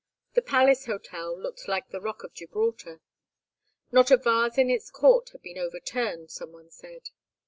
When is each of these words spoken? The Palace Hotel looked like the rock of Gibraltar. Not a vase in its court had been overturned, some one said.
The 0.33 0.41
Palace 0.41 0.85
Hotel 0.87 1.39
looked 1.39 1.67
like 1.67 1.91
the 1.91 2.01
rock 2.01 2.23
of 2.23 2.33
Gibraltar. 2.33 3.01
Not 3.91 4.09
a 4.09 4.17
vase 4.17 4.57
in 4.57 4.67
its 4.71 4.89
court 4.89 5.29
had 5.29 5.43
been 5.43 5.59
overturned, 5.59 6.31
some 6.31 6.51
one 6.51 6.71
said. 6.71 7.09